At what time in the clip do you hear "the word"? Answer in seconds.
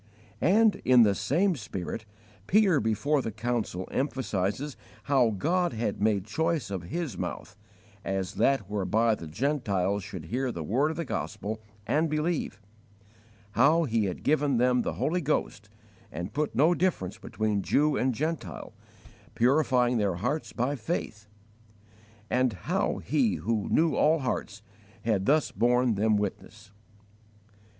10.51-10.89